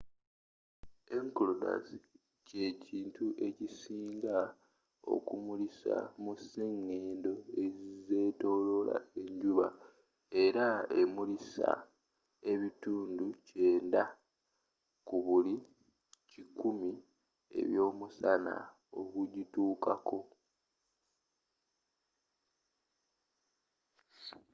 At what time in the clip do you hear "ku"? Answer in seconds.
15.07-15.15